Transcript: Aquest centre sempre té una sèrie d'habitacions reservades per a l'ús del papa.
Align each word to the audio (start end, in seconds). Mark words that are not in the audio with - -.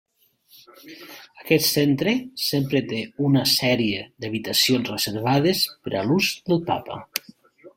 Aquest 1.41 1.67
centre 1.75 2.13
sempre 2.45 2.81
té 2.93 3.01
una 3.27 3.43
sèrie 3.51 4.01
d'habitacions 4.25 4.93
reservades 4.95 5.63
per 5.85 5.97
a 6.01 6.03
l'ús 6.09 6.33
del 6.49 6.65
papa. 6.73 6.99